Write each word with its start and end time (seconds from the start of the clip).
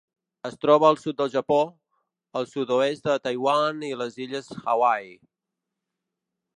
Es 0.49 0.53
troba 0.63 0.87
al 0.87 0.97
sud 1.01 1.17
del 1.19 1.29
Japó, 1.33 1.57
el 2.41 2.49
sud-oest 2.55 3.05
de 3.11 3.19
Taiwan 3.27 3.87
i 3.93 3.95
les 4.01 4.21
Illes 4.27 4.53
Hawaii. 4.63 5.17